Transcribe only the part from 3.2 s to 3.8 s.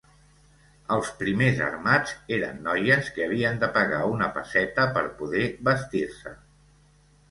havien de